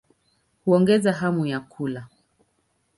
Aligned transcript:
Huongeza 0.65 1.13
hamu 1.13 1.45
ya 1.45 1.59
kula. 1.59 2.07